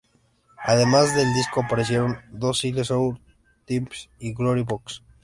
[0.65, 3.19] Además del disco, aparecieron dos singles, "Sour
[3.67, 5.03] Times" y "Glory Box".